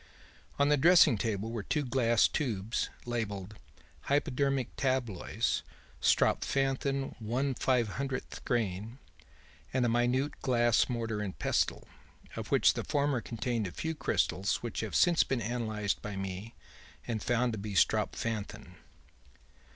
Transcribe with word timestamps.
"'On 0.57 0.69
the 0.69 0.77
dressing 0.77 1.15
table 1.15 1.51
were 1.51 1.61
two 1.61 1.85
glass 1.85 2.27
tubes 2.27 2.89
labelled 3.05 3.53
"Hypodermic 4.05 4.75
Tabloids: 4.75 5.61
Strophanthin 6.01 7.13
1/500 7.23 8.43
grain," 8.43 8.97
and 9.71 9.85
a 9.85 9.89
minute 9.89 10.41
glass 10.41 10.89
mortar 10.89 11.19
and 11.21 11.37
pestle, 11.37 11.87
of 12.35 12.47
which 12.47 12.73
the 12.73 12.83
former 12.83 13.21
contained 13.21 13.67
a 13.67 13.71
few 13.71 13.93
crystals 13.93 14.55
which 14.63 14.79
have 14.79 14.95
since 14.95 15.23
been 15.23 15.39
analysed 15.39 16.01
by 16.01 16.15
me 16.15 16.55
and 17.05 17.21
found 17.21 17.53
to 17.53 17.59
be 17.59 17.75
strophanthin. 17.75 18.77